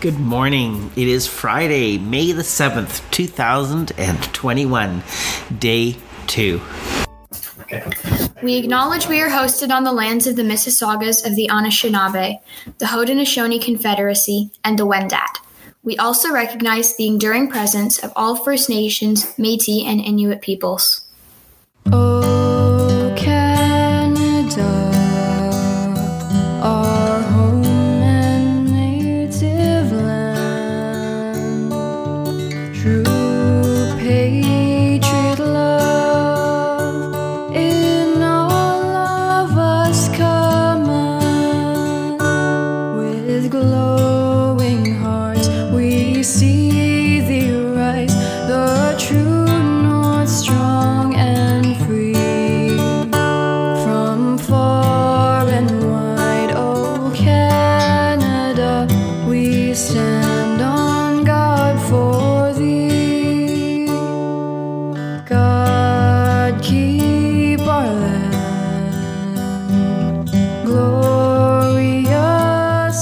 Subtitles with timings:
[0.00, 0.92] Good morning.
[0.94, 5.02] It is Friday, May the 7th, 2021,
[5.58, 5.96] day
[6.28, 6.60] two.
[8.40, 12.38] We acknowledge we are hosted on the lands of the Mississaugas of the Anishinaabe,
[12.78, 15.38] the Haudenosaunee Confederacy, and the Wendat.
[15.82, 21.08] We also recognize the enduring presence of all First Nations, Métis, and Inuit peoples.
[21.86, 22.37] Oh,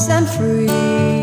[0.08, 1.15] and free.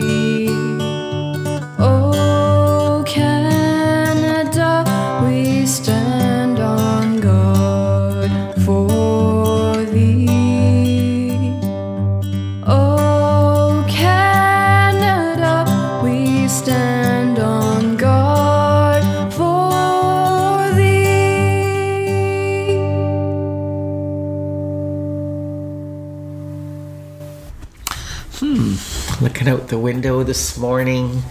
[28.43, 31.23] Looking out the window this morning,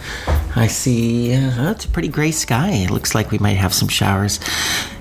[0.57, 2.71] I see uh, it's a pretty gray sky.
[2.71, 4.41] It looks like we might have some showers.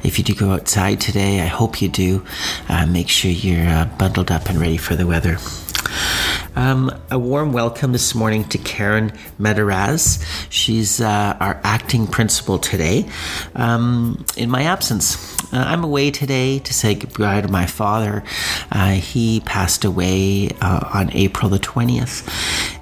[0.04, 2.26] If you do go outside today, I hope you do.
[2.68, 5.38] Uh, make sure you're uh, bundled up and ready for the weather.
[6.56, 10.22] Um, a warm welcome this morning to Karen Mederaz.
[10.50, 13.10] She's uh, our acting principal today.
[13.56, 18.24] Um, in my absence, uh, I'm away today to say goodbye to my father.
[18.70, 22.28] Uh, he passed away uh, on April the 20th,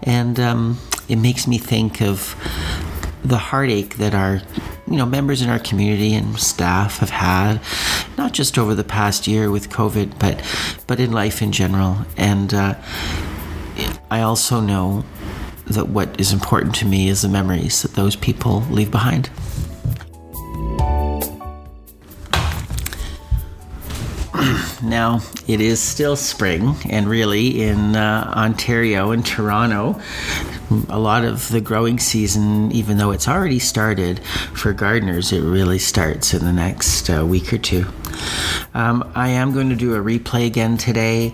[0.02, 2.36] and um, it makes me think of
[3.24, 4.42] the heartache that our
[4.88, 7.62] you know members in our community and staff have had
[8.18, 10.42] not just over the past year with covid but
[10.88, 12.74] but in life in general and uh,
[14.12, 15.04] i also know
[15.68, 19.30] that what is important to me is the memories that those people leave behind
[24.82, 30.00] Now, it is still spring, and really in uh, Ontario and Toronto,
[30.88, 34.20] a lot of the growing season, even though it's already started
[34.54, 37.86] for gardeners, it really starts in the next uh, week or two.
[38.80, 41.32] Um, I am going to do a replay again today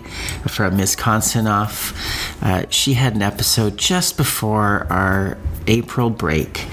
[0.48, 1.94] from Miss Konstanoff.
[2.42, 6.66] Uh, she had an episode just before our April break,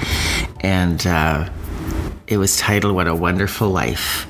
[0.62, 1.48] and uh,
[2.26, 4.26] it was titled What a Wonderful Life.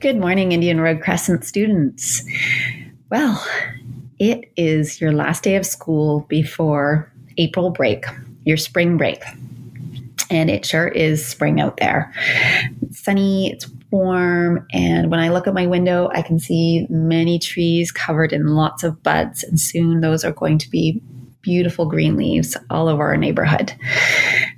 [0.00, 2.24] Good morning, Indian Road Crescent students.
[3.08, 3.40] Well,
[4.18, 8.04] it is your last day of school before April break,
[8.44, 9.22] your spring break.
[10.30, 12.12] And it sure is spring out there.
[12.82, 17.38] It's sunny, it's warm, and when I look at my window, I can see many
[17.38, 21.00] trees covered in lots of buds, and soon those are going to be
[21.42, 23.72] beautiful green leaves all over our neighborhood.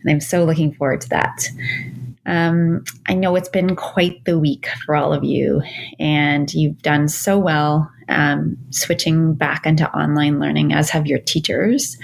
[0.03, 1.49] And I'm so looking forward to that.
[2.25, 5.63] Um, I know it's been quite the week for all of you,
[5.99, 11.99] and you've done so well um, switching back into online learning, as have your teachers.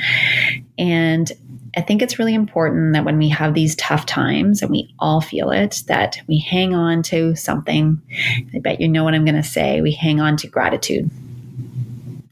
[0.78, 1.30] And
[1.76, 5.20] I think it's really important that when we have these tough times, and we all
[5.20, 8.00] feel it, that we hang on to something.
[8.54, 9.80] I bet you know what I'm going to say.
[9.80, 11.10] We hang on to gratitude.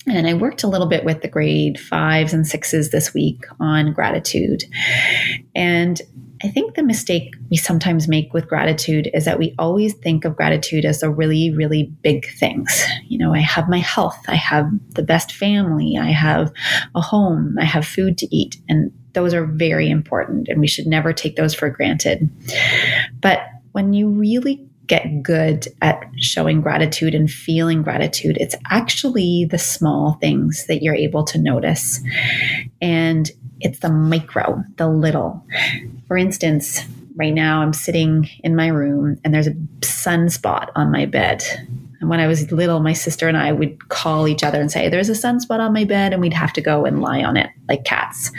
[0.06, 3.92] And I worked a little bit with the grade fives and sixes this week on
[3.92, 4.64] gratitude.
[5.54, 6.00] And
[6.42, 10.36] I think the mistake we sometimes make with gratitude is that we always think of
[10.36, 12.84] gratitude as the really, really big things.
[13.08, 16.50] You know, I have my health, I have the best family, I have
[16.94, 18.56] a home, I have food to eat.
[18.70, 22.28] And those are very important, and we should never take those for granted.
[23.20, 23.40] But
[23.72, 30.14] when you really get good at showing gratitude and feeling gratitude, it's actually the small
[30.20, 32.00] things that you're able to notice.
[32.82, 33.30] And
[33.60, 35.46] it's the micro, the little.
[36.08, 36.84] For instance,
[37.14, 41.44] right now I'm sitting in my room and there's a sunspot on my bed.
[42.00, 44.88] And when I was little, my sister and I would call each other and say,
[44.88, 47.50] There's a sunspot on my bed, and we'd have to go and lie on it
[47.69, 48.32] like cats.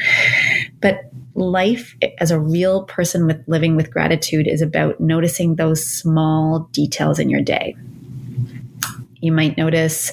[0.82, 6.70] But life as a real person with living with gratitude is about noticing those small
[6.72, 7.76] details in your day.
[9.22, 10.12] You might notice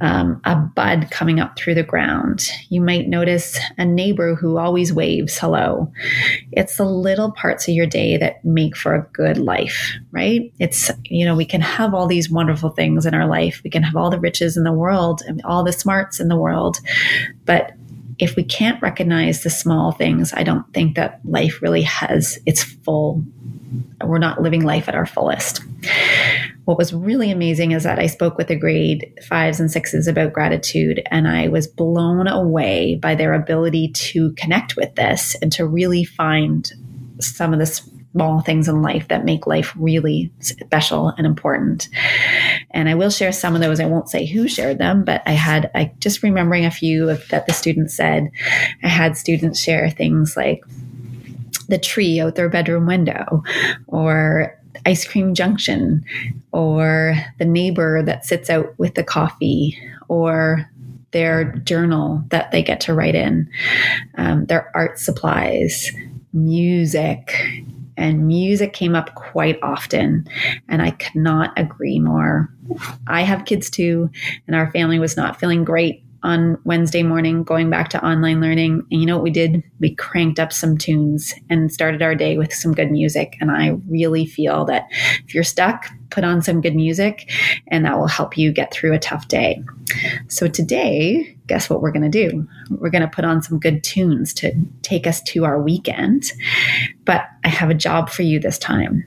[0.00, 2.48] um, a bud coming up through the ground.
[2.68, 5.92] You might notice a neighbor who always waves hello.
[6.52, 10.52] It's the little parts of your day that make for a good life, right?
[10.58, 13.60] It's, you know, we can have all these wonderful things in our life.
[13.64, 16.36] We can have all the riches in the world and all the smarts in the
[16.36, 16.78] world.
[17.44, 17.72] But
[18.20, 22.62] if we can't recognize the small things, I don't think that life really has its
[22.62, 23.24] full,
[24.04, 25.62] we're not living life at our fullest.
[26.70, 30.32] What was really amazing is that I spoke with the grade fives and sixes about
[30.32, 35.66] gratitude, and I was blown away by their ability to connect with this and to
[35.66, 36.70] really find
[37.18, 41.88] some of the small things in life that make life really special and important.
[42.70, 43.80] And I will share some of those.
[43.80, 47.26] I won't say who shared them, but I had, I just remembering a few of,
[47.30, 48.30] that the students said.
[48.84, 50.62] I had students share things like
[51.68, 53.42] the tree out their bedroom window
[53.88, 56.04] or ice cream junction
[56.52, 59.78] or the neighbor that sits out with the coffee
[60.08, 60.68] or
[61.12, 63.48] their journal that they get to write in,
[64.16, 65.90] um, their art supplies,
[66.32, 67.34] music.
[67.96, 70.26] And music came up quite often.
[70.68, 72.48] And I cannot agree more.
[73.06, 74.10] I have kids too,
[74.46, 78.86] and our family was not feeling great on Wednesday morning going back to online learning.
[78.90, 79.62] And you know what we did?
[79.78, 83.36] We cranked up some tunes and started our day with some good music.
[83.40, 84.86] And I really feel that
[85.26, 87.30] if you're stuck, put on some good music
[87.68, 89.62] and that will help you get through a tough day.
[90.28, 92.46] So today, guess what we're going to do?
[92.70, 94.52] We're going to put on some good tunes to
[94.82, 96.24] take us to our weekend.
[97.04, 99.04] But I have a job for you this time.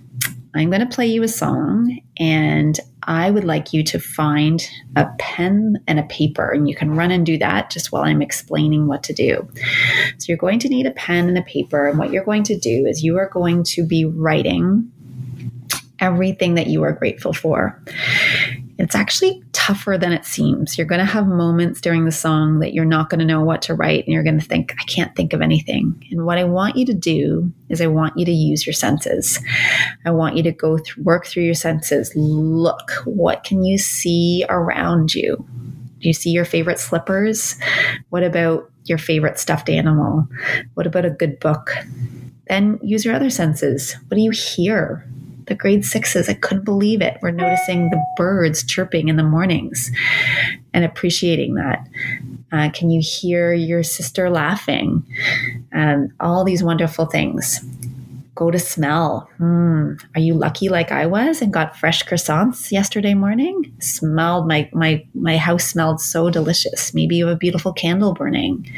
[0.55, 5.07] I'm going to play you a song and I would like you to find a
[5.19, 8.87] pen and a paper, and you can run and do that just while I'm explaining
[8.87, 9.47] what to do.
[10.17, 12.57] So, you're going to need a pen and a paper, and what you're going to
[12.57, 14.91] do is you are going to be writing
[15.99, 17.81] everything that you are grateful for.
[18.83, 20.77] It's actually tougher than it seems.
[20.77, 23.61] You're going to have moments during the song that you're not going to know what
[23.61, 26.05] to write and you're going to think, I can't think of anything.
[26.11, 29.39] And what I want you to do is I want you to use your senses.
[30.05, 32.11] I want you to go through, work through your senses.
[32.13, 35.37] Look, what can you see around you?
[35.99, 37.57] Do you see your favorite slippers?
[38.09, 40.27] What about your favorite stuffed animal?
[40.73, 41.71] What about a good book?
[42.49, 43.95] Then use your other senses.
[44.09, 45.07] What do you hear?
[45.47, 47.17] The grade sixes, I couldn't believe it.
[47.21, 49.91] We're noticing the birds chirping in the mornings
[50.73, 51.87] and appreciating that.
[52.51, 55.03] Uh, can you hear your sister laughing?
[55.73, 57.59] Um, all these wonderful things
[58.35, 59.29] go to smell.
[59.37, 59.93] Hmm.
[60.15, 63.73] Are you lucky like I was and got fresh croissants yesterday morning?
[63.79, 66.93] Smelled my my my house smelled so delicious.
[66.93, 68.69] Maybe you have a beautiful candle burning.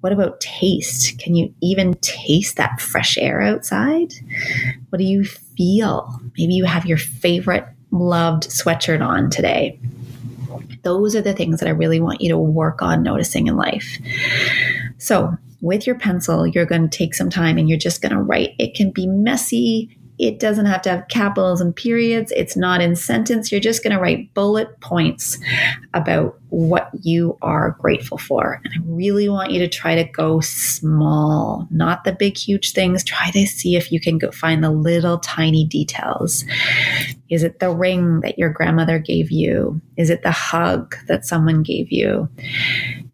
[0.00, 1.18] What about taste?
[1.18, 4.14] Can you even taste that fresh air outside?
[4.88, 5.24] What do you
[5.60, 6.18] feel?
[6.38, 9.78] Maybe you have your favorite loved sweatshirt on today.
[10.84, 13.98] Those are the things that I really want you to work on noticing in life.
[14.96, 18.22] So, with your pencil, you're going to take some time and you're just going to
[18.22, 18.54] write.
[18.58, 19.94] It can be messy.
[20.20, 22.30] It doesn't have to have capitals and periods.
[22.36, 23.50] It's not in sentence.
[23.50, 25.38] You're just going to write bullet points
[25.94, 28.60] about what you are grateful for.
[28.62, 33.02] And I really want you to try to go small, not the big, huge things.
[33.02, 36.44] Try to see if you can go find the little tiny details.
[37.30, 39.80] Is it the ring that your grandmother gave you?
[39.96, 42.28] Is it the hug that someone gave you?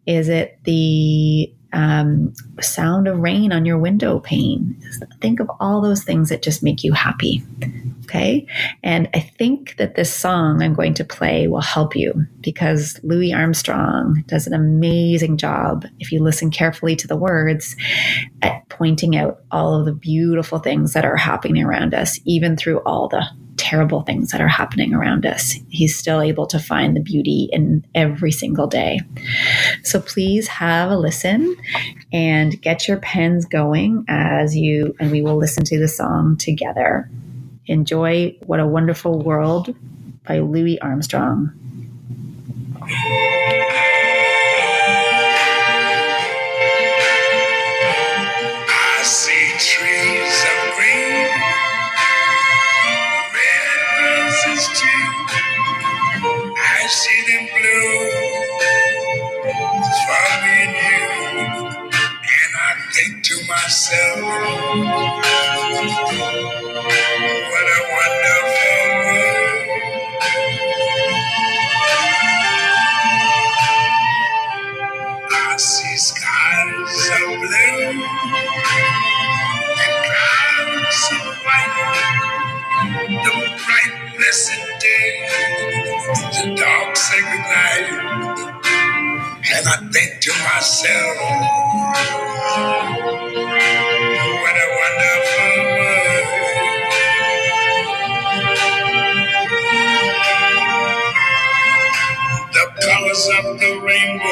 [0.05, 4.75] Is it the um, sound of rain on your window pane.
[5.21, 7.43] Think of all those things that just make you happy.
[8.07, 8.47] Okay.
[8.83, 13.33] And I think that this song I'm going to play will help you because Louis
[13.33, 17.75] Armstrong does an amazing job, if you listen carefully to the words,
[18.41, 22.79] at pointing out all of the beautiful things that are happening around us, even through
[22.85, 25.55] all the terrible things that are happening around us.
[25.67, 29.01] He's still able to find the beauty in every single day.
[29.83, 31.57] So please have a listen
[32.13, 37.09] and get your pens going as you, and we will listen to the song together.
[37.67, 39.75] Enjoy What a Wonderful World
[40.25, 41.51] by Louis Armstrong.
[48.57, 51.29] I see trees of green,
[53.35, 55.03] red roses too.
[56.57, 57.99] I see them blue
[60.05, 61.07] for me and you.
[62.37, 64.19] And I think to myself,
[67.51, 69.83] what a wonderful world.
[75.31, 78.05] I see skies of blue
[79.91, 81.09] clouds
[81.45, 82.11] white.
[83.09, 83.31] The
[83.65, 85.29] bright blessed day.
[86.21, 88.13] The dogs say goodnight.
[89.53, 91.17] And I think to myself,
[103.67, 104.26] the rainbow,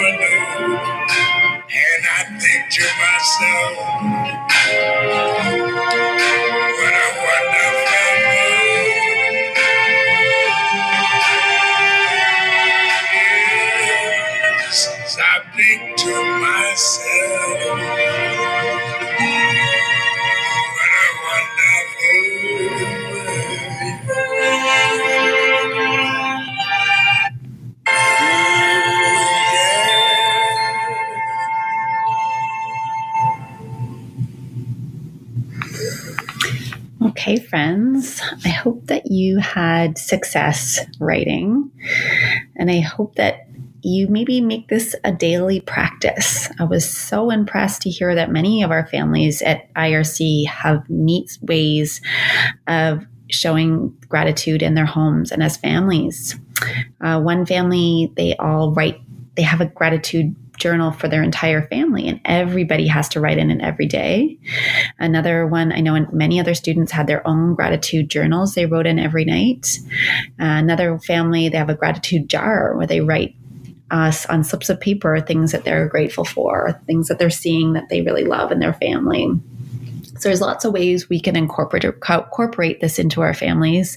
[0.00, 0.78] never.
[1.70, 4.17] And I think to myself,
[37.28, 41.70] Okay, friends, I hope that you had success writing,
[42.56, 43.46] and I hope that
[43.82, 46.48] you maybe make this a daily practice.
[46.58, 51.36] I was so impressed to hear that many of our families at IRC have neat
[51.42, 52.00] ways
[52.66, 56.34] of showing gratitude in their homes and as families.
[57.02, 59.02] Uh, one family, they all write,
[59.36, 63.50] they have a gratitude journal for their entire family, and everybody has to write in
[63.50, 64.38] it every day.
[64.98, 68.86] Another one, I know and many other students had their own gratitude journals they wrote
[68.86, 69.78] in every night.
[70.40, 73.34] Uh, another family, they have a gratitude jar where they write
[73.90, 77.88] us on slips of paper things that they're grateful for, things that they're seeing that
[77.88, 79.28] they really love in their family.
[80.18, 83.96] So there's lots of ways we can incorporate incorporate this into our families.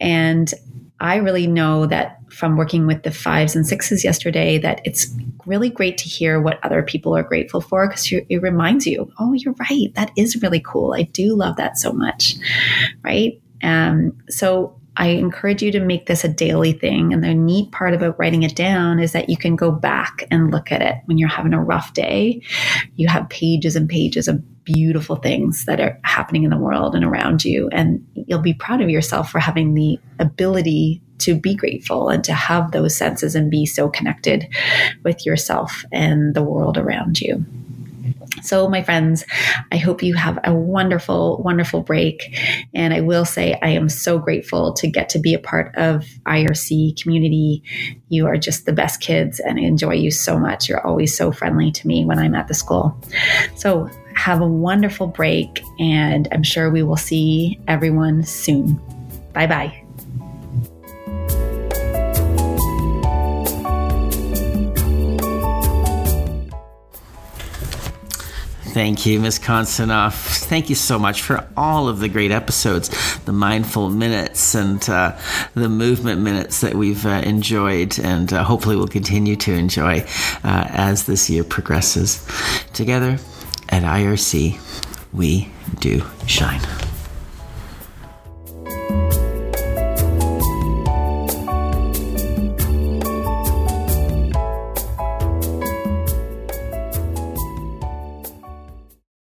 [0.00, 0.52] And
[1.00, 5.08] I really know that from working with the fives and sixes yesterday that it's
[5.46, 9.32] really great to hear what other people are grateful for because it reminds you, oh,
[9.32, 9.94] you're right.
[9.94, 10.94] That is really cool.
[10.94, 12.34] I do love that so much.
[13.02, 13.40] Right.
[13.62, 17.12] Um, so I encourage you to make this a daily thing.
[17.12, 20.50] And the neat part about writing it down is that you can go back and
[20.50, 22.42] look at it when you're having a rough day.
[22.96, 27.04] You have pages and pages of beautiful things that are happening in the world and
[27.04, 27.68] around you.
[27.72, 32.32] And you'll be proud of yourself for having the ability to be grateful and to
[32.32, 34.48] have those senses and be so connected
[35.04, 37.44] with yourself and the world around you.
[38.42, 39.24] So, my friends,
[39.70, 42.38] I hope you have a wonderful, wonderful break.
[42.74, 46.06] And I will say, I am so grateful to get to be a part of
[46.26, 47.62] IRC community.
[48.08, 50.68] You are just the best kids, and I enjoy you so much.
[50.68, 52.96] You're always so friendly to me when I'm at the school.
[53.56, 58.80] So, have a wonderful break, and I'm sure we will see everyone soon.
[59.32, 59.84] Bye bye.
[68.70, 69.40] Thank you, Ms.
[69.40, 70.44] Konstanoff.
[70.46, 72.88] Thank you so much for all of the great episodes,
[73.24, 75.18] the mindful minutes and uh,
[75.54, 80.06] the movement minutes that we've uh, enjoyed, and uh, hopefully will continue to enjoy
[80.44, 82.24] uh, as this year progresses.
[82.72, 83.18] Together
[83.70, 84.58] at IRC,
[85.12, 85.48] we
[85.78, 86.60] do shine.